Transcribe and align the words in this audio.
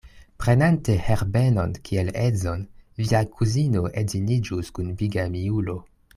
Prenante 0.43 0.93
Herbenon 1.09 1.75
kiel 1.89 2.09
edzon, 2.21 2.63
via 3.03 3.21
kuzino 3.37 3.85
edziniĝus 4.03 4.73
kun 4.79 4.91
bigamiulo. 5.05 5.79